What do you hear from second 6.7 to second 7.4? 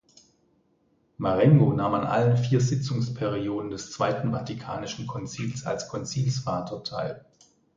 teil.